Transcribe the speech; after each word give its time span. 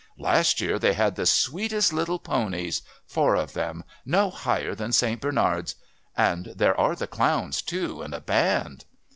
Last 0.17 0.59
year 0.61 0.79
they 0.79 0.93
had 0.93 1.15
the 1.15 1.27
sweetest 1.27 1.93
little 1.93 2.17
ponies 2.17 2.81
four 3.05 3.35
of 3.35 3.53
them, 3.53 3.83
no 4.03 4.31
higher 4.31 4.73
than 4.73 4.91
St. 4.91 5.21
Bernards 5.21 5.75
and 6.17 6.47
there 6.55 6.75
are 6.75 6.95
the 6.95 7.05
clowns 7.05 7.61
too, 7.61 8.01
and 8.01 8.11
a 8.15 8.19
band." 8.19 8.85